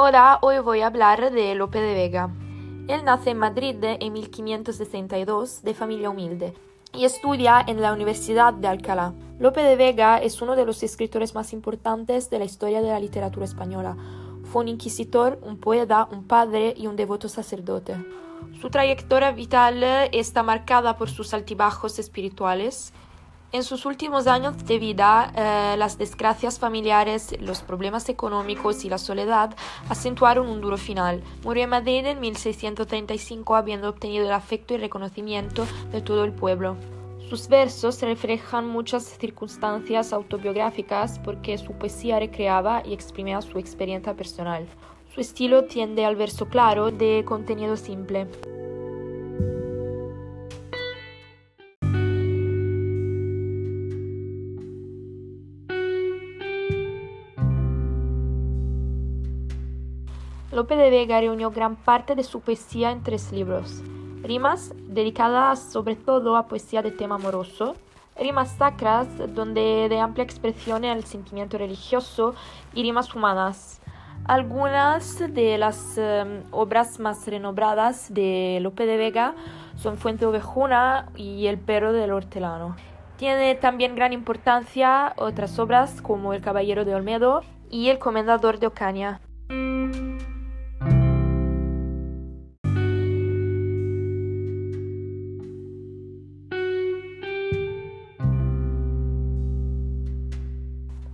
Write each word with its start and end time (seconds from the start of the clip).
Hola, 0.00 0.38
hoy 0.42 0.60
voy 0.60 0.82
a 0.82 0.86
hablar 0.86 1.32
de 1.32 1.56
Lope 1.56 1.80
de 1.80 1.92
Vega. 1.92 2.30
Él 2.86 3.04
nace 3.04 3.30
en 3.30 3.38
Madrid 3.38 3.74
en 3.82 4.12
1562 4.12 5.64
de 5.64 5.74
familia 5.74 6.10
humilde 6.10 6.54
y 6.94 7.04
estudia 7.04 7.64
en 7.66 7.82
la 7.82 7.92
Universidad 7.92 8.54
de 8.54 8.68
Alcalá. 8.68 9.12
Lope 9.40 9.60
de 9.60 9.74
Vega 9.74 10.18
es 10.18 10.40
uno 10.40 10.54
de 10.54 10.64
los 10.64 10.84
escritores 10.84 11.34
más 11.34 11.52
importantes 11.52 12.30
de 12.30 12.38
la 12.38 12.44
historia 12.44 12.80
de 12.80 12.90
la 12.90 13.00
literatura 13.00 13.44
española. 13.44 13.96
Fue 14.44 14.62
un 14.62 14.68
inquisidor, 14.68 15.40
un 15.42 15.58
poeta, 15.58 16.06
un 16.12 16.28
padre 16.28 16.74
y 16.76 16.86
un 16.86 16.94
devoto 16.94 17.28
sacerdote. 17.28 17.96
Su 18.60 18.70
trayectoria 18.70 19.32
vital 19.32 19.82
está 20.12 20.44
marcada 20.44 20.96
por 20.96 21.10
sus 21.10 21.34
altibajos 21.34 21.98
espirituales 21.98 22.92
en 23.50 23.64
sus 23.64 23.86
últimos 23.86 24.26
años 24.26 24.66
de 24.66 24.78
vida, 24.78 25.32
eh, 25.34 25.76
las 25.78 25.96
desgracias 25.96 26.58
familiares, 26.58 27.34
los 27.40 27.62
problemas 27.62 28.08
económicos 28.08 28.84
y 28.84 28.90
la 28.90 28.98
soledad 28.98 29.56
acentuaron 29.88 30.48
un 30.48 30.60
duro 30.60 30.76
final. 30.76 31.22
Murió 31.44 31.64
en 31.64 31.70
Madrid 31.70 32.04
en 32.04 32.20
1635 32.20 33.56
habiendo 33.56 33.88
obtenido 33.88 34.26
el 34.26 34.32
afecto 34.32 34.74
y 34.74 34.76
reconocimiento 34.76 35.66
de 35.92 36.02
todo 36.02 36.24
el 36.24 36.32
pueblo. 36.32 36.76
Sus 37.28 37.48
versos 37.48 38.00
reflejan 38.02 38.68
muchas 38.68 39.04
circunstancias 39.04 40.12
autobiográficas 40.12 41.18
porque 41.18 41.58
su 41.58 41.72
poesía 41.72 42.18
recreaba 42.18 42.82
y 42.86 42.92
exprimía 42.92 43.40
su 43.42 43.58
experiencia 43.58 44.14
personal. 44.14 44.66
Su 45.14 45.20
estilo 45.20 45.64
tiende 45.64 46.04
al 46.04 46.16
verso 46.16 46.48
claro 46.48 46.90
de 46.90 47.24
contenido 47.26 47.76
simple. 47.76 48.28
Lope 60.58 60.74
de 60.74 60.90
Vega 60.90 61.20
reunió 61.20 61.52
gran 61.52 61.76
parte 61.76 62.16
de 62.16 62.24
su 62.24 62.40
poesía 62.40 62.90
en 62.90 63.04
tres 63.04 63.30
libros. 63.30 63.80
Rimas, 64.24 64.74
dedicadas 64.88 65.60
sobre 65.60 65.94
todo 65.94 66.36
a 66.36 66.48
poesía 66.48 66.82
de 66.82 66.90
tema 66.90 67.14
amoroso, 67.14 67.76
rimas 68.18 68.56
sacras, 68.58 69.06
donde 69.36 69.88
de 69.88 70.00
amplia 70.00 70.24
expresión 70.24 70.84
el 70.84 71.04
sentimiento 71.04 71.58
religioso, 71.58 72.34
y 72.74 72.82
rimas 72.82 73.14
humanas. 73.14 73.80
Algunas 74.24 75.32
de 75.32 75.58
las 75.58 75.96
em, 75.96 76.42
obras 76.50 76.98
más 76.98 77.24
renombradas 77.28 78.12
de 78.12 78.58
Lope 78.60 78.84
de 78.84 78.96
Vega 78.96 79.36
son 79.76 79.96
Fuente 79.96 80.26
Ovejuna 80.26 81.06
y 81.14 81.46
El 81.46 81.58
perro 81.58 81.92
del 81.92 82.10
hortelano. 82.10 82.74
Tiene 83.16 83.54
también 83.54 83.94
gran 83.94 84.12
importancia 84.12 85.12
otras 85.18 85.56
obras 85.60 86.02
como 86.02 86.34
El 86.34 86.40
caballero 86.40 86.84
de 86.84 86.96
Olmedo 86.96 87.42
y 87.70 87.90
El 87.90 88.00
comendador 88.00 88.58
de 88.58 88.66
Ocaña. 88.66 89.20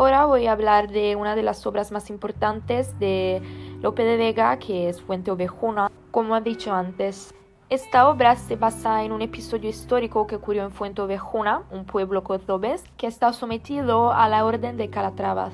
Ahora 0.00 0.24
voy 0.24 0.46
a 0.46 0.52
hablar 0.52 0.90
de 0.90 1.14
una 1.14 1.36
de 1.36 1.42
las 1.42 1.66
obras 1.66 1.92
más 1.92 2.08
importantes 2.08 2.98
de 2.98 3.42
Lope 3.82 4.02
de 4.02 4.16
Vega, 4.16 4.58
que 4.58 4.88
es 4.88 5.02
Fuente 5.02 5.30
Ovejuna, 5.30 5.90
como 6.10 6.34
he 6.34 6.40
dicho 6.40 6.72
antes. 6.72 7.34
Esta 7.68 8.08
obra 8.08 8.34
se 8.36 8.56
basa 8.56 9.04
en 9.04 9.12
un 9.12 9.20
episodio 9.20 9.68
histórico 9.68 10.26
que 10.26 10.36
ocurrió 10.36 10.64
en 10.64 10.70
Fuente 10.70 11.02
Ovejuna, 11.02 11.64
un 11.70 11.84
pueblo 11.84 12.24
cordobés 12.24 12.82
que 12.96 13.08
está 13.08 13.34
sometido 13.34 14.10
a 14.10 14.26
la 14.30 14.46
orden 14.46 14.78
de 14.78 14.88
Calatrava. 14.88 15.50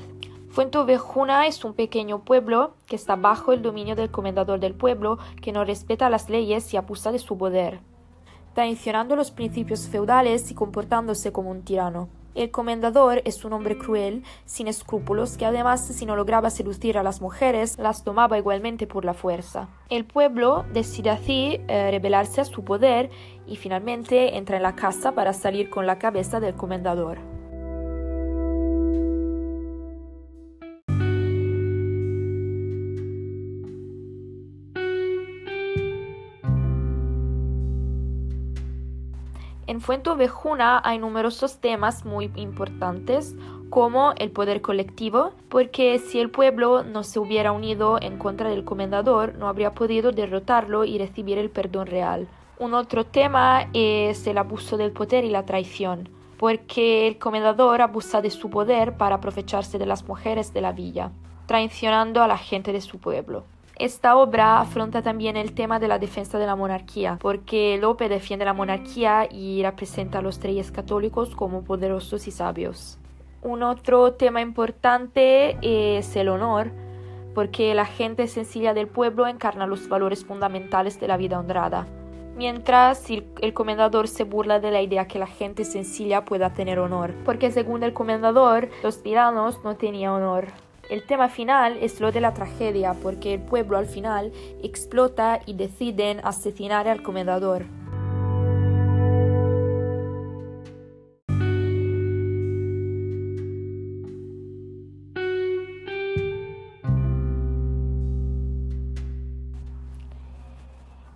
Fuente 0.51 0.79
Ovejuna 0.79 1.49
es 1.49 1.65
un 1.65 1.75
pequeño 1.75 2.21
pueblo 2.21 2.75
que 2.87 2.95
está 2.95 3.17
bajo 3.17 3.53
el 3.53 3.63
dominio 3.63 3.97
del 3.97 4.13
comendador 4.13 4.61
del 4.61 4.75
pueblo 4.75 5.19
que 5.43 5.51
no 5.51 5.65
respeta 5.65 6.09
las 6.09 6.31
leyes 6.31 6.73
y 6.73 6.77
abusa 6.77 7.11
de 7.11 7.19
su 7.19 7.37
poder, 7.37 7.81
traicionando 8.55 9.17
los 9.17 9.33
principios 9.33 9.89
feudales 9.89 10.53
y 10.53 10.55
comportándose 10.55 11.33
como 11.33 11.51
un 11.51 11.63
tirano. 11.63 12.09
El 12.37 12.51
comendador 12.51 13.23
es 13.25 13.47
un 13.47 13.55
hombre 13.55 13.79
cruel, 13.79 14.23
sin 14.45 14.69
escrúpulos, 14.69 15.39
que 15.39 15.47
además 15.47 15.87
si 15.87 16.05
no 16.05 16.17
lograba 16.17 16.51
seducir 16.51 16.99
a 16.99 17.03
las 17.03 17.23
mujeres, 17.23 17.79
las 17.79 18.05
tomaba 18.05 18.37
igualmente 18.37 18.87
por 18.87 19.07
la 19.07 19.15
fuerza. 19.15 19.71
El 19.89 20.05
pueblo 20.05 20.67
decide 20.75 21.09
así 21.09 21.61
eh, 21.67 21.91
rebelarse 21.91 22.43
a 22.43 22.45
su 22.45 22.63
poder 22.63 23.09
y 23.47 23.57
finalmente 23.57 24.37
entra 24.37 24.59
en 24.59 24.65
la 24.65 24.77
casa 24.77 25.13
para 25.13 25.33
salir 25.33 25.71
con 25.71 25.87
la 25.87 25.99
cabeza 25.99 26.39
del 26.39 26.55
comendador. 26.55 27.36
En 39.69 39.81
Fuente 39.81 40.11
Ovejuna 40.11 40.81
hay 40.85 41.01
numerosos 41.01 41.59
temas 41.59 42.05
muy 42.05 42.31
importantes 42.37 43.35
como 43.69 44.13
el 44.17 44.31
poder 44.31 44.61
colectivo, 44.61 45.33
porque 45.49 45.99
si 45.99 46.21
el 46.21 46.31
pueblo 46.31 46.85
no 46.85 47.03
se 47.03 47.19
hubiera 47.19 47.51
unido 47.51 47.99
en 48.01 48.17
contra 48.17 48.49
del 48.49 48.65
comendador, 48.65 49.35
no 49.35 49.49
habría 49.49 49.75
podido 49.75 50.13
derrotarlo 50.13 50.85
y 50.85 50.99
recibir 50.99 51.39
el 51.39 51.51
perdón 51.51 51.89
real. 51.89 52.29
Un 52.61 52.75
otro 52.75 53.07
tema 53.07 53.69
es 53.73 54.25
el 54.29 54.39
abuso 54.39 54.77
del 54.77 54.93
poder 54.93 55.25
y 55.25 55.31
la 55.31 55.45
traición, 55.45 56.09
porque 56.39 57.09
el 57.09 57.19
comendador 57.19 57.83
abusa 57.83 58.23
de 58.23 58.31
su 58.31 58.49
poder 58.51 58.97
para 58.97 59.17
aprovecharse 59.17 59.79
de 59.79 59.87
las 59.87 60.07
mujeres 60.07 60.55
de 60.55 60.61
la 60.61 60.71
villa, 60.71 61.11
traicionando 61.47 62.23
a 62.23 62.29
la 62.29 62.39
gente 62.39 62.73
de 62.73 62.81
su 62.81 63.01
pueblo. 63.01 63.43
Esta 63.79 64.17
obra 64.17 64.59
afronta 64.61 65.03
también 65.03 65.37
el 65.37 65.53
tema 65.53 65.79
de 65.79 65.87
la 65.87 65.99
defensa 65.99 66.39
de 66.39 66.47
la 66.47 66.57
monarquía, 66.57 67.19
porque 67.21 67.77
Lope 67.79 68.09
defiende 68.09 68.47
la 68.47 68.55
monarquía 68.55 69.29
y 69.31 69.63
representa 69.63 70.21
a 70.21 70.23
los 70.23 70.43
reyes 70.43 70.73
católicos 70.73 71.37
como 71.37 71.63
poderosos 71.63 72.27
y 72.27 72.31
sabios. 72.31 72.99
Un 73.43 73.63
otro 73.63 74.15
tema 74.15 74.41
importante 74.41 75.59
es 75.61 76.17
el 76.17 76.31
honor, 76.31 76.71
porque 77.35 77.75
la 77.75 77.85
gente 77.85 78.29
sencilla 78.29 78.73
del 78.73 78.89
pueblo 78.89 79.27
encarna 79.27 79.67
los 79.67 79.91
valores 79.91 80.25
fundamentales 80.25 80.99
de 80.99 81.09
la 81.09 81.19
vida 81.19 81.39
honrada, 81.39 81.87
mientras 82.35 83.11
el, 83.11 83.27
el, 83.43 83.53
comendador 83.53 84.09
se 84.09 84.25
burla 84.25 84.59
de 84.59 84.71
la 84.71 84.81
idea 84.81 85.07
que 85.07 85.19
la 85.19 85.27
gente 85.27 85.67
sencilla 85.67 86.25
pueda 86.25 86.55
tener 86.55 86.79
honor, 86.79 87.13
porque 87.27 87.51
según 87.51 87.83
el 87.83 87.93
comendador, 87.93 88.71
los 88.83 89.03
tiranos 89.03 89.63
no 89.65 89.77
tenían 89.77 90.13
honor. 90.13 90.66
El 90.89 91.05
tema 91.05 91.29
final 91.29 91.79
es 91.81 92.01
lo 92.01 92.13
de 92.13 92.21
la 92.21 92.33
tragedia, 92.33 92.95
porque 93.03 93.35
el 93.35 93.41
pueblo 93.41 93.77
al 93.77 93.87
final 93.87 94.33
explota 94.63 95.41
y 95.45 95.55
deciden 95.55 96.21
asesinar 96.23 96.87
al 96.87 97.03
comendador. 97.03 97.65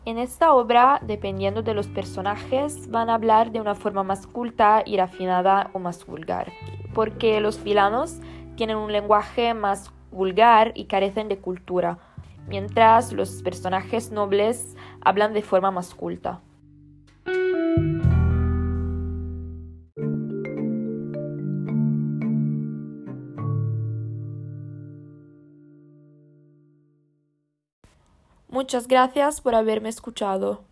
En 0.05 0.19
esta 0.19 0.53
obra, 0.55 0.99
dependiendo 1.07 1.63
de 1.63 1.73
los 1.73 1.87
personajes, 1.87 2.91
van 2.91 3.09
a 3.09 3.15
hablar 3.15 3.53
de 3.53 3.61
una 3.61 3.77
forma 3.77 4.03
más 4.03 4.27
culta 4.27 4.83
y 4.85 4.97
refinada 4.97 5.71
o 5.73 5.79
más 5.79 6.05
vulgar, 6.05 6.51
porque 6.93 7.41
los 7.41 7.63
vilanos 7.63 8.19
tienen 8.57 8.77
un 8.77 8.93
lenguaje 8.93 9.55
más 9.55 9.93
vulgar 10.11 10.73
y 10.75 10.87
carecen 10.87 11.29
de 11.29 11.39
cultura, 11.39 11.99
mientras 12.47 13.13
los 13.13 13.43
personajes 13.43 14.11
nobles 14.11 14.77
hablan 15.01 15.33
de 15.33 15.43
forma 15.43 15.71
más 15.71 15.95
culta. 15.95 16.41
Muchas 28.49 28.89
gracias 28.89 29.41
por 29.41 29.55
haberme 29.55 29.89
escuchado. 29.89 30.70